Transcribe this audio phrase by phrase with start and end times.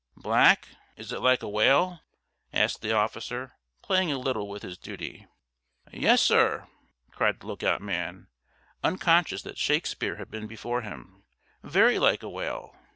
[0.17, 0.67] "Black!
[0.97, 1.99] Is it like a whale?"
[2.51, 3.53] asked the officer,
[3.83, 5.27] playing a little with his duty.
[5.93, 6.67] "Yes, sir,"
[7.11, 8.27] cried the look out man,
[8.83, 11.23] unconscious that Shakespeare had been before him,
[11.61, 12.75] "very like a whale!"